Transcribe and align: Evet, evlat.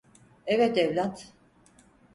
Evet, 0.45 0.77
evlat. 0.77 1.31